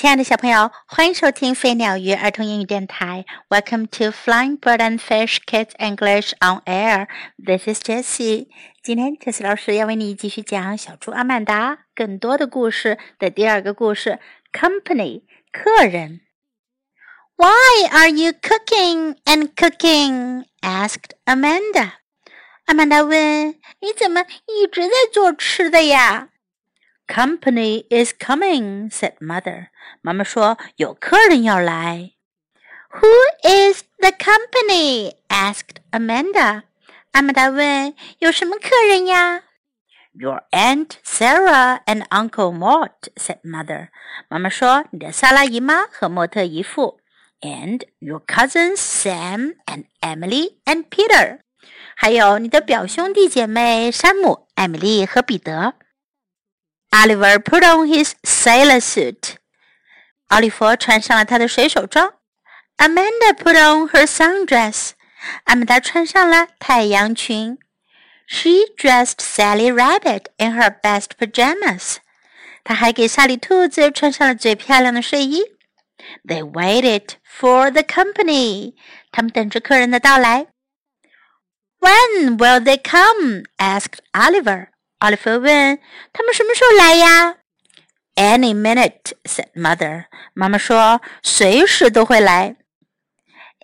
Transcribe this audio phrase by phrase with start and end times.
[0.00, 3.26] 亲爱的小朋友，欢迎收听飞鸟鱼儿童英语电台。
[3.50, 7.06] Welcome to Flying Bird and Fish Kids English on Air.
[7.36, 8.48] This is Jessie.
[8.82, 14.18] 今天，Jessie 老师要为你继续讲小猪阿曼达更多的故事的第二个故事
[14.50, 16.22] ：Company 客人。
[17.36, 20.46] Why are you cooking and cooking?
[20.62, 21.90] asked Amanda.
[22.64, 23.48] 阿曼达问
[23.80, 26.29] ：“你怎么一直在做吃的呀？”
[27.09, 29.67] Company is coming," said mother.
[30.01, 32.11] 妈妈说有客人要来。
[32.89, 33.07] Who
[33.43, 35.15] is the company?
[35.27, 36.63] asked Amanda.
[37.11, 39.43] 阿曼达问有什么客人呀？
[40.13, 43.89] Your aunt Sarah and Uncle Mort," said mother.
[44.29, 46.99] 妈妈说你的萨拉姨妈和莫特姨父。
[47.41, 51.39] And your cousins Sam and Emily and Peter.
[51.95, 55.75] 还有你的表兄弟姐妹山姆、艾米丽和彼得。
[56.91, 59.35] Oliver put on his sailor suit.
[60.27, 62.13] 奥利弗穿上了他的水手装。
[62.77, 64.91] Amanda put on her sundress.
[65.45, 67.57] 阿曼达穿上了太阳裙。
[68.27, 71.97] She dressed Sally Rabbit in her best pajamas.
[72.63, 75.43] 她还给萨利兔子穿上了最漂亮的睡衣。
[76.27, 78.75] They waited for the company.
[79.11, 80.47] 他们等着客人的到来。
[81.79, 83.43] When will they come?
[83.57, 84.68] asked Oliver.
[84.99, 85.79] 奥利弗问：“
[86.13, 87.37] 他们什么时候来呀？”“
[88.15, 90.05] Any minute,” said mother.
[90.33, 92.55] 妈妈说：“随时都会来。”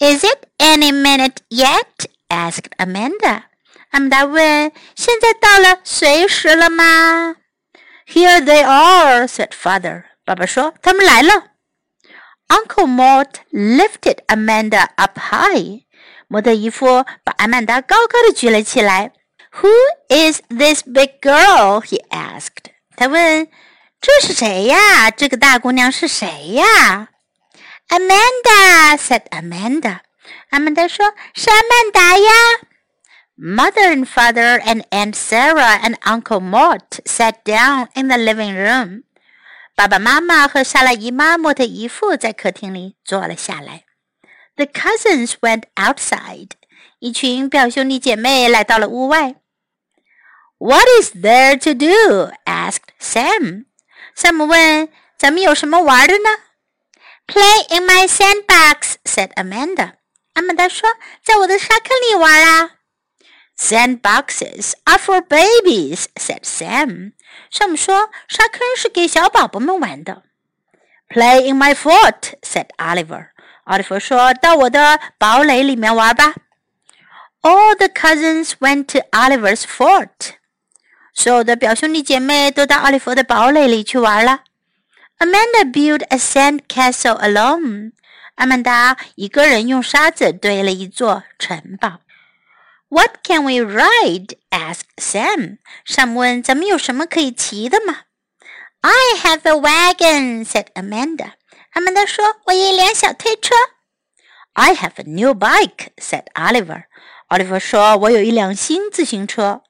[0.00, 3.44] “Is it any minute yet?” asked Amanda.
[3.90, 7.36] 阿曼达问：“现在到了随时了吗？”“
[8.06, 10.04] Here they are,” said father.
[10.24, 11.48] 爸爸说：“他们来了。”
[12.48, 15.84] Uncle Mort lifted Amanda up high.
[16.26, 19.12] 莫特姨夫把阿曼达高高的举了起来。
[19.62, 19.74] who
[20.08, 21.80] is this big girl?
[21.80, 22.70] he asked.
[22.96, 23.48] 他问：“
[24.00, 25.10] 这是谁呀？
[25.10, 27.08] 这个大姑娘是谁呀？”
[27.88, 30.00] Amanda said Amanda.
[30.50, 32.30] 阿曼达说：“是阿曼达呀。”
[33.36, 39.04] Mother and father and Aunt Sarah and Uncle Mort sat down in the living room.
[39.74, 43.84] 爸爸妈妈和莎拉姨妈、莫特姨父在客厅里坐了下来。
[44.56, 46.50] The cousins went outside.
[46.98, 49.36] 一群表兄弟姐妹来到了屋外。
[50.58, 52.30] what is there to do?
[52.46, 53.64] asked Sam.
[54.14, 56.36] Sam 问：“咱们有什么玩的呢？”
[57.26, 59.94] Play in my sandbox, said Amanda.
[60.34, 62.72] 阿曼达说：“在我的沙坑里玩啊。”
[63.56, 67.12] Sandboxes are for babies, said Sam.
[67.50, 70.24] 山姆说：“沙坑是给小宝宝们玩的。”
[71.08, 73.28] Play in my fort, said Oliver.
[73.64, 76.34] 奥利弗说：“到我的堡垒里面玩吧。”
[77.42, 80.34] All the cousins went to Oliver's fort.
[81.17, 84.41] 所有的表兄弟姐妹都到奥利弗的堡垒里去玩了。
[85.17, 87.93] Amanda built a sand castle alone.
[88.35, 92.01] 阿曼达一个人用沙子堆了一座城堡。
[92.89, 94.35] What can we ride?
[94.49, 95.59] asked Sam.
[95.87, 98.01] Sam 问：“咱们有什么可以骑的吗
[98.81, 101.31] ？”I have a wagon, said Amanda.
[101.71, 103.55] 阿曼达说：“我有一辆小推车。
[104.53, 106.83] ”I have a new bike, said Oliver.
[107.27, 109.61] 奥利弗说：“我有一辆新自行车。”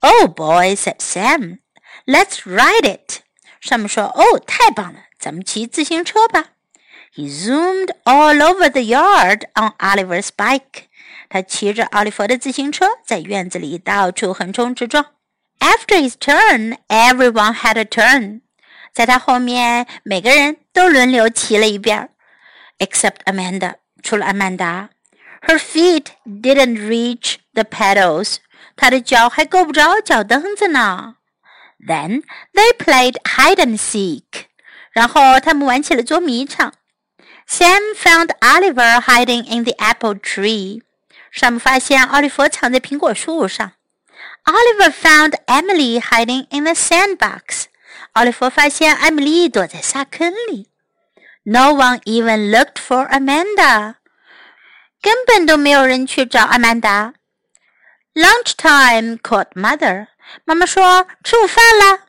[0.00, 1.58] Oh boy, said Sam.
[2.06, 3.20] Let's ride it.
[3.60, 6.52] 山姆说：“哦，太棒了，咱们骑自行车吧。”
[7.14, 10.84] He zoomed all over the yard on Oliver's bike.
[11.28, 15.06] 他骑着奥利弗的自行车在院子里到处横冲直撞。
[15.58, 18.42] After his turn, everyone had a turn.
[18.92, 22.10] 在他后面，每个人都轮流骑了一遍，
[22.78, 24.90] except Amanda，除了阿曼达。
[25.42, 28.36] Her feet didn't reach the pedals.
[28.80, 31.16] 他的脚还够不着脚蹬子呢。
[31.86, 32.22] Then
[32.54, 34.46] they played hide and seek.
[34.92, 36.72] 然后他们玩起了捉迷藏。
[37.48, 40.82] Sam found Oliver hiding in the apple tree.
[41.30, 43.72] 山姆发现奥利弗藏在苹果树上。
[44.44, 47.66] Oliver found Emily hiding in the sandbox.
[48.12, 50.68] 奥利弗发现艾米丽躲在沙坑里。
[51.42, 53.96] No one even looked for Amanda.
[55.02, 57.14] 根本都没有人去找阿曼达。
[58.14, 60.08] Lunchtime, called mother.
[60.44, 62.06] 妈妈说吃午饭了。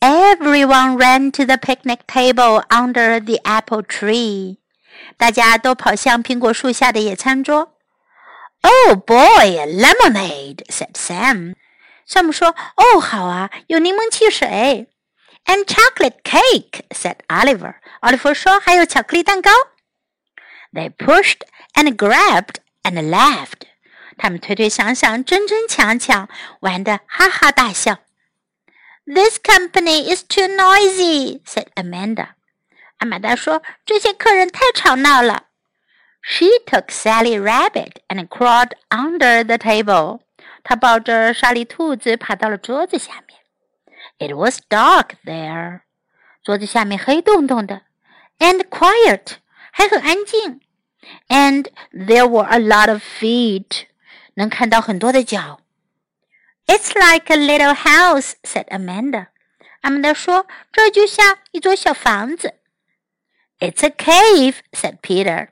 [0.00, 4.58] Everyone ran to the picnic table under the apple tree.
[5.16, 7.74] 大家都跑向苹果树下的野餐桌。
[8.62, 11.54] Oh boy, lemonade, said Sam.
[12.06, 14.88] 山姆说：“哦，好啊，有柠檬汽水。”
[15.46, 17.74] And chocolate cake, said Oliver.
[18.00, 19.50] 奥利弗说：“还有巧克力蛋糕。”
[20.72, 21.40] They pushed
[21.74, 23.61] and grabbed and laughed.
[24.16, 26.28] 他们推推想想，争争抢抢，
[26.60, 27.98] 玩得哈哈大笑。
[29.06, 32.30] This company is too noisy," said Amanda.
[32.98, 35.44] 阿玛达说：“这些客人太吵闹了。”
[36.20, 40.20] She took Sally Rabbit and crawled under the table.
[40.64, 43.38] 她抱着莎莉兔子爬到了桌子下面。
[44.18, 45.82] It was dark there.
[46.42, 47.82] 桌子下面黑洞洞的，
[48.38, 49.36] and quiet，
[49.70, 50.60] 还很安静。
[51.28, 53.84] And there were a lot of feet，
[54.34, 55.60] 能看到很多的脚。
[56.66, 59.28] It's like a little house," said Amanda.
[59.80, 62.54] 阿曼达说：“这就像一座小房子。”
[63.58, 65.48] It's a cave," said Peter.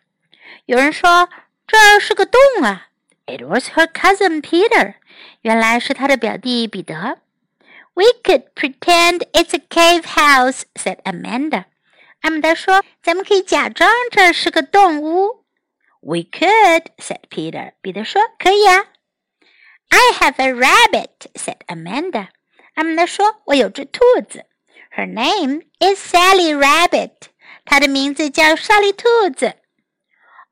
[0.67, 1.29] 有人说
[1.67, 2.89] 这是个洞啊。
[3.27, 4.95] It was her cousin Peter.
[5.41, 7.19] 原来是他的表弟彼得。
[7.95, 11.65] We could pretend it's a cave house," said Amanda.
[12.21, 15.40] 阿曼达说：“咱们可以假装这是个洞屋。””
[16.01, 17.73] We could," said Peter.
[17.81, 18.85] 彼得说：“可以啊。”
[19.91, 22.29] I have a rabbit," said Amanda.
[22.75, 24.45] 阿曼达说：“我有只兔子。”
[24.97, 27.29] Her name is Sally Rabbit.
[27.65, 29.57] 她的名字叫莎莉兔子。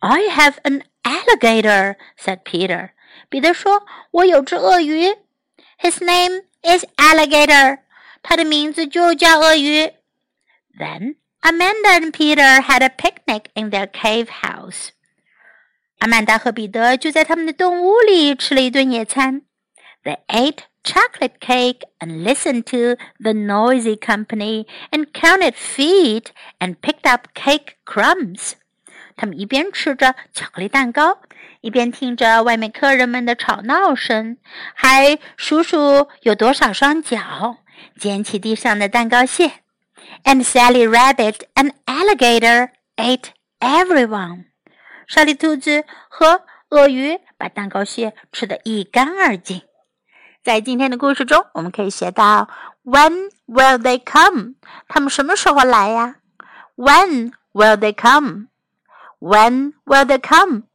[0.01, 2.91] I have an alligator," said Peter.
[3.29, 5.15] 彼得说：“我有只鳄鱼。”
[5.79, 7.79] His name is alligator.
[8.23, 9.93] 它的名字就叫鳄鱼。
[10.79, 14.89] Then Amanda and Peter had a picnic in their cave house.
[15.99, 19.43] 阿曼达和彼得就在他们的洞屋里吃了一顿野餐。
[20.03, 26.27] They ate chocolate cake and listened to the noisy company and counted feet
[26.59, 28.53] and picked up cake crumbs.
[29.17, 31.21] 他们一边吃着巧克力蛋糕，
[31.63, 34.37] 一边听着外面客人们的吵闹声，
[34.75, 37.59] 还数数有多少双脚，
[37.99, 39.53] 捡起地上的蛋糕屑。
[40.25, 43.29] And Sally Rabbit and Alligator ate
[43.61, 44.48] everyone。
[45.10, 49.64] 莎莉兔子和鳄鱼把蛋糕屑吃得一干二净。
[50.44, 52.48] 在今天的故事中，我们可以学到
[52.84, 54.54] When will they come？
[54.88, 56.18] 他们什么时候来呀
[56.76, 60.66] ？When will they come？When will they come？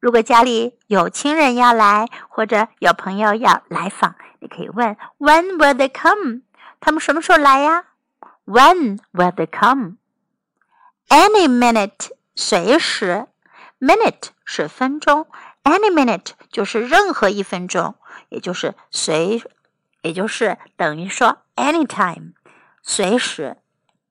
[0.00, 6.42] 如果家里有亲人要来，或者有朋友要来访，你可以问 When will they come？
[6.80, 7.84] 他们什么时候来呀
[8.44, 13.28] ？When will they come？Any minute，随时。
[13.79, 15.27] Minute 是分钟，
[15.63, 17.95] Any minute 就是任何一分钟，
[18.29, 19.43] 也就是随，
[20.01, 22.33] 也就是等于说 anytime，
[22.81, 23.57] 随时，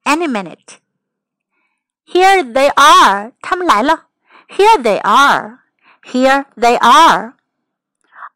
[0.04, 4.06] Any minute。Here they are，他们来了。
[4.48, 5.60] Here they are.
[6.02, 7.34] Here they are.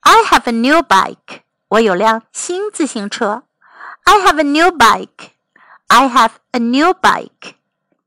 [0.01, 1.43] I have a new bike.
[1.69, 3.43] 我有辆新自行车。
[4.05, 5.31] I have a new bike.
[5.89, 7.57] I have a new bike.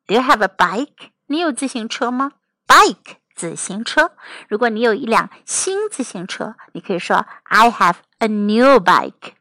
[0.07, 1.11] Do you have a bike?
[1.27, 2.31] 你有自行车吗
[2.73, 4.11] ？Bike 自行车。
[4.47, 9.33] 如果你有一辆新自行车，你可以说 I have a new bike.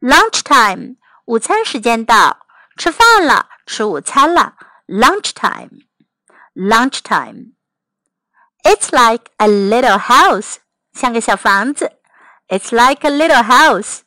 [0.00, 0.96] Lunch time.
[1.26, 2.46] 午餐时间到，
[2.76, 4.54] 吃饭了，吃午餐了。
[4.88, 5.82] lunchtime,
[6.54, 7.52] lunchtime.
[8.64, 10.56] It's like a little house,
[10.94, 11.92] 像个小房子。
[12.48, 14.00] It's like a little house.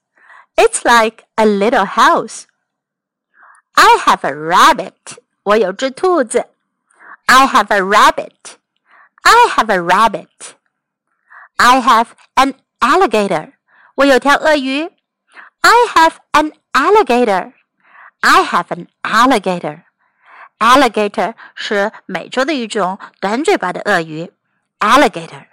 [0.56, 2.46] It's like a little house.
[3.74, 5.20] I have a rabbit.
[5.44, 6.48] 我有只兔子。
[7.28, 8.58] I have a rabbit.
[9.24, 10.56] I have a rabbit.
[11.58, 13.54] I have an alligator.
[13.96, 14.90] 我有条鳄鱼。
[15.62, 17.54] I have an alligator.
[18.22, 19.84] I have an alligator.
[20.60, 24.32] Alligator 是美洲的一种短嘴巴的鳄鱼。
[24.80, 25.46] Alligator.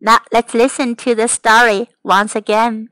[0.00, 2.90] Now let's listen to the story once again.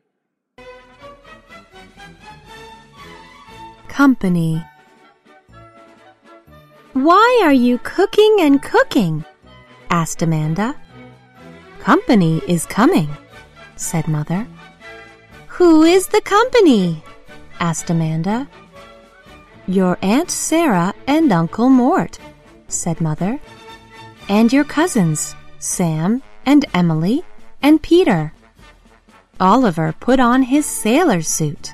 [3.88, 4.62] Company.
[7.01, 9.25] why are you cooking and cooking?
[9.89, 10.75] asked Amanda.
[11.79, 13.09] Company is coming,
[13.75, 14.45] said Mother.
[15.47, 17.03] Who is the company?
[17.59, 18.47] asked Amanda.
[19.65, 22.19] Your Aunt Sarah and Uncle Mort,
[22.67, 23.39] said Mother.
[24.29, 27.23] And your cousins, Sam and Emily
[27.63, 28.31] and Peter.
[29.39, 31.71] Oliver put on his sailor suit.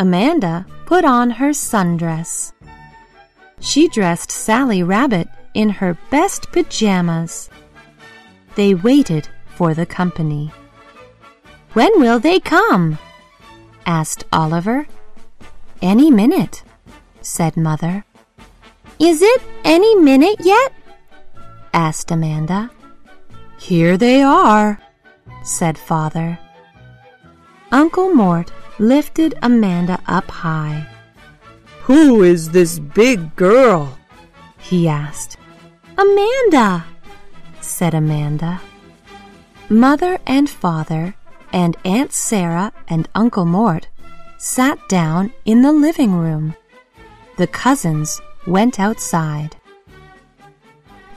[0.00, 2.52] Amanda put on her sundress.
[3.60, 7.50] She dressed Sally Rabbit in her best pajamas.
[8.54, 10.52] They waited for the company.
[11.72, 12.98] When will they come?
[13.86, 14.86] asked Oliver.
[15.82, 16.62] Any minute,
[17.20, 18.04] said Mother.
[18.98, 20.72] Is it any minute yet?
[21.72, 22.70] asked Amanda.
[23.58, 24.80] Here they are,
[25.42, 26.38] said Father.
[27.70, 30.86] Uncle Mort lifted Amanda up high.
[31.90, 33.98] Who is this big girl?
[34.58, 35.36] he asked.
[35.98, 36.84] Amanda,
[37.60, 38.60] said Amanda.
[39.68, 41.16] Mother and Father
[41.52, 43.88] and Aunt Sarah and Uncle Mort
[44.38, 46.54] sat down in the living room.
[47.38, 49.56] the cousins went outside.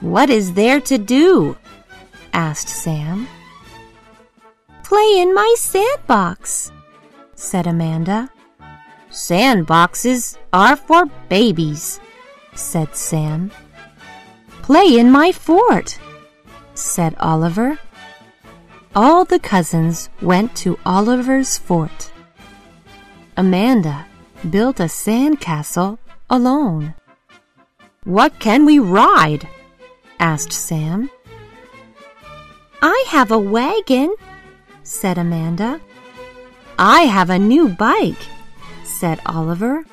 [0.00, 1.56] What is there to do?
[2.32, 3.28] asked Sam.
[4.82, 6.72] Play in my sandbox,
[7.36, 8.33] said Amanda.
[9.14, 12.00] Sandboxes are for babies,
[12.56, 13.52] said Sam.
[14.62, 16.00] Play in my fort,
[16.74, 17.78] said Oliver.
[18.92, 22.10] All the cousins went to Oliver's fort.
[23.36, 24.06] Amanda
[24.50, 26.94] built a sand castle alone.
[28.02, 29.48] What can we ride?
[30.18, 31.08] asked Sam.
[32.82, 34.12] I have a wagon,
[34.82, 35.80] said Amanda.
[36.76, 38.18] I have a new bike,
[39.04, 39.84] said Oliver.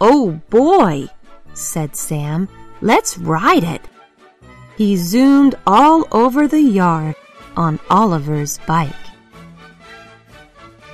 [0.00, 1.08] Oh boy,
[1.52, 2.48] said Sam.
[2.80, 3.82] Let's ride it.
[4.78, 7.16] He zoomed all over the yard
[7.54, 9.04] on Oliver's bike.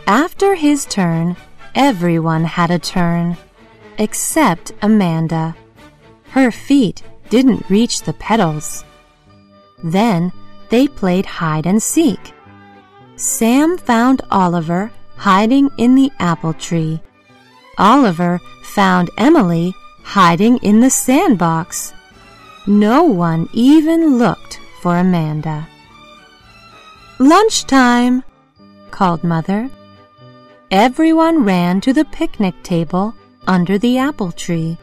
[0.09, 1.37] After his turn,
[1.77, 3.37] everyone had a turn,
[3.97, 5.55] except Amanda.
[6.31, 8.85] Her feet didn't reach the pedals.
[9.85, 10.33] Then
[10.71, 12.33] they played hide and seek.
[13.15, 17.01] Sam found Oliver hiding in the apple tree.
[17.79, 21.93] Oliver found Emily hiding in the sandbox.
[22.67, 25.69] No one even looked for Amanda.
[27.19, 28.23] Lunchtime,
[28.91, 29.71] called Mother.
[30.71, 33.15] Everyone ran to the picnic table
[33.47, 34.79] under the apple tree.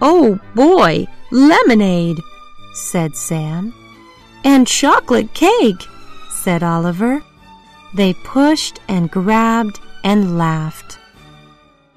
[0.00, 2.18] Oh boy, lemonade,
[2.74, 3.74] said Sam.
[4.44, 5.86] And chocolate cake,
[6.30, 7.22] said Oliver.
[7.94, 10.98] They pushed and grabbed and laughed.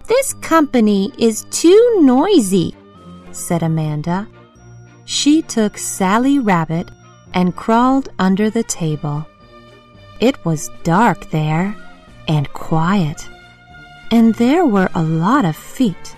[0.10, 2.76] This company is too noisy,
[3.32, 4.28] said Amanda.
[5.06, 6.90] She took Sally Rabbit
[7.36, 9.24] and crawled under the table.
[10.20, 11.76] It was dark there
[12.28, 13.30] and quiet,
[14.10, 16.16] and there were a lot of feet.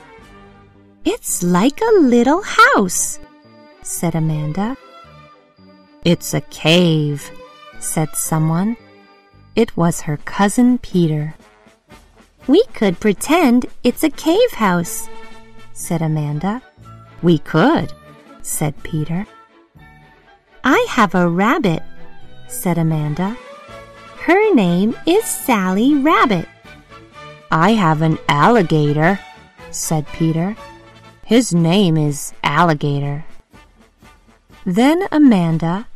[1.03, 3.19] It's like a little house,
[3.81, 4.77] said Amanda.
[6.05, 7.29] It's a cave,
[7.79, 8.77] said someone.
[9.57, 11.35] It was her cousin Peter.
[12.51, 15.07] We could pretend it's a cave house,
[15.71, 16.61] said Amanda.
[17.21, 17.93] We could,
[18.41, 19.25] said Peter.
[20.61, 21.81] I have a rabbit,
[22.49, 23.37] said Amanda.
[24.25, 26.45] Her name is Sally Rabbit.
[27.49, 29.17] I have an alligator,
[29.69, 30.57] said Peter.
[31.23, 33.23] His name is Alligator.
[34.65, 35.87] Then Amanda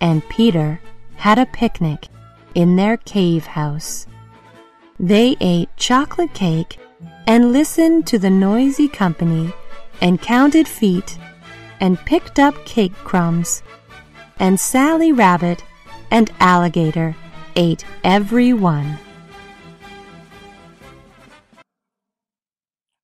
[0.00, 0.80] and Peter
[1.16, 2.06] had a picnic
[2.54, 4.06] in their cave house.
[5.03, 6.77] They ate chocolate cake
[7.25, 9.53] and listened to the noisy company
[10.01, 11.17] and counted feet
[11.79, 13.61] and picked up cake crumbs.
[14.37, 15.63] And Sally Rabbit
[16.09, 17.15] and Alligator
[17.55, 18.97] ate every one.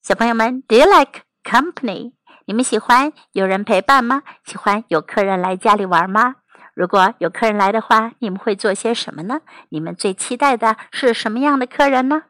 [0.01, 2.13] 小朋友们，Do you like company？
[2.46, 4.22] 你们喜欢有人陪伴吗？
[4.46, 6.36] 喜欢有客人来家里玩吗？
[6.75, 9.41] 如果有客人来的话，你们会做些什么呢？
[9.71, 12.25] 你们最期待的是什么样的客人呢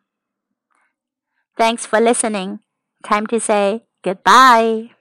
[1.56, 2.60] ？Thanks for listening.
[3.02, 4.99] Time to say goodbye.